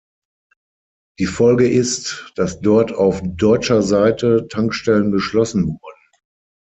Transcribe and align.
Die 1.19 1.27
Folge 1.27 1.69
ist, 1.69 2.31
dass 2.35 2.59
dort 2.59 2.91
auf 2.91 3.21
deutscher 3.23 3.83
Seite 3.83 4.47
Tankstellen 4.47 5.11
geschlossen 5.11 5.67
wurden. 5.67 6.11